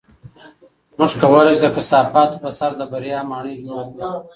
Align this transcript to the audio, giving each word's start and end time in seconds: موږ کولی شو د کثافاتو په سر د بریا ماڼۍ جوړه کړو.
موږ 0.97 1.11
کولی 1.21 1.51
شو 1.59 1.63
د 1.63 1.67
کثافاتو 1.75 2.41
په 2.43 2.49
سر 2.57 2.71
د 2.79 2.81
بریا 2.91 3.19
ماڼۍ 3.29 3.55
جوړه 3.65 3.83
کړو. 3.93 4.11